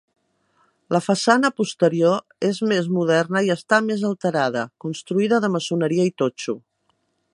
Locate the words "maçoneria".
5.59-6.09